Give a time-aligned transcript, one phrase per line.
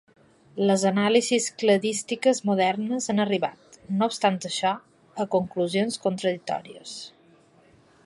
[0.69, 4.75] Les anàlisis cladístiques modernes han arribat, no obstant això,
[5.25, 7.01] a conclusions contradictòries.